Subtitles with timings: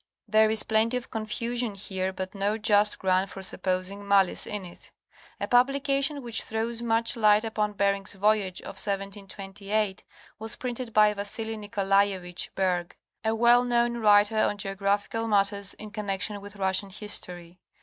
[0.27, 4.91] There is plenty of confusion here but no just ground for supposing malice in it..
[5.39, 10.03] A publication which throws much light upon Bering's voyage of 1728
[10.39, 12.95] was printed by Vasili Nikolaievich Bergh (or Berkh)
[13.25, 17.59] a well known writer on geographical matters in connection with Russian history.